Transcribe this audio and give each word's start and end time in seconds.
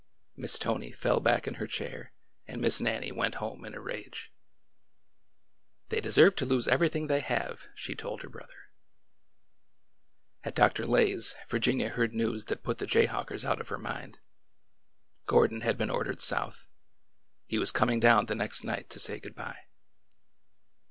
Miss 0.35 0.57
Tony 0.57 0.91
fell 0.91 1.19
back 1.19 1.45
in 1.47 1.53
her 1.61 1.67
chair 1.67 2.11
and 2.47 2.59
Miss 2.59 2.81
Nannie 2.81 3.11
went 3.11 3.35
home 3.35 3.63
in 3.63 3.75
a 3.75 3.79
rage.'' 3.79 4.33
They 5.89 6.01
deserve 6.01 6.35
to 6.37 6.45
lose 6.47 6.67
everything 6.67 7.05
they 7.05 7.19
have! 7.19 7.67
she 7.75 7.93
told 7.93 8.23
her 8.23 8.29
brother. 8.29 8.71
At 10.43 10.55
Dr. 10.55 10.87
Lay's, 10.87 11.35
Virginia 11.47 11.89
heard 11.89 12.15
news 12.15 12.45
that 12.45 12.63
put 12.63 12.79
the 12.79 12.87
jay 12.87 13.05
hawkers 13.05 13.45
out 13.45 13.61
of 13.61 13.67
her 13.69 13.77
mind. 13.77 14.17
Gordon 15.27 15.61
had 15.61 15.77
been 15.77 15.91
ordered 15.91 16.19
South. 16.19 16.67
He 17.45 17.59
was 17.59 17.69
coming 17.69 17.99
down 17.99 18.25
the 18.25 18.33
next 18.33 18.63
night 18.63 18.89
to 18.89 18.99
say 18.99 19.19
good 19.19 19.35
by. 19.35 19.55